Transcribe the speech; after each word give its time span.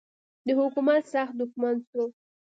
د 0.45 0.49
حکومت 0.59 1.03
سخت 1.13 1.33
دښمن 1.39 1.75
سو. 1.89 2.03